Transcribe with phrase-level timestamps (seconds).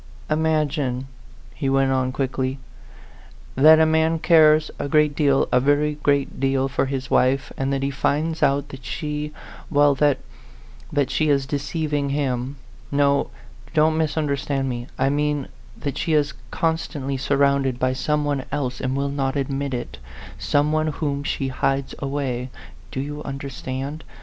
[0.31, 1.05] "Imagine,"
[1.53, 2.57] he went on quickly,
[3.53, 7.71] "that a man cares a great deal a very great deal for his wife, and
[7.71, 9.31] that he finds out that she
[9.69, 10.17] well, that
[10.91, 12.55] that she is deceiving him.
[12.91, 13.29] No
[13.75, 18.97] don't misunderstand me I mean that she is constantly surrounded by some one else and
[18.97, 19.99] will not admit it
[20.39, 22.49] some one whom she hides away.
[22.89, 24.03] Do you understand?